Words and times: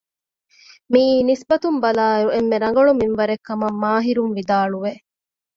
މިއީ 0.91 1.15
ނިސްބަތުން 1.29 1.79
ބަލާއިރު 1.83 2.29
އެންމެ 2.33 2.57
ރަނގަޅު 2.63 2.91
މިންވަރެއް 2.99 3.45
ކަމަށް 3.47 3.79
މާހިރުން 3.83 4.33
ވިދާޅުވެ 4.37 4.91